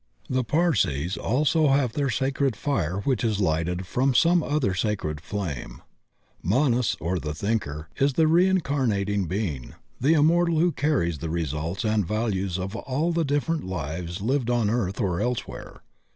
The 0.27 0.43
Parsees 0.43 1.15
also 1.15 1.67
have 1.67 1.93
their 1.93 2.09
sacred 2.09 2.55
fire 2.55 3.01
which 3.01 3.23
is 3.23 3.39
lighted 3.39 3.85
from 3.85 4.15
some 4.15 4.41
other 4.41 4.73
sacred 4.73 5.21
flame. 5.21 5.83
Manas, 6.41 6.97
or 6.99 7.17
ti\c 7.17 7.33
Thinker 7.35 7.87
is 7.97 8.13
the 8.13 8.25
reincarnating 8.27 9.25
being, 9.27 9.75
the 9.99 10.13
immortal 10.15 10.57
who 10.57 10.71
carries 10.71 11.19
the 11.19 11.29
results 11.29 11.85
and 11.85 12.03
values 12.03 12.57
of 12.57 12.75
all 12.75 13.11
the 13.11 13.23
different 13.23 13.63
lives 13.63 14.21
lived 14.21 14.49
on 14.49 14.71
earth 14.71 14.99
or 14.99 15.21
elsewhere. 15.21 15.83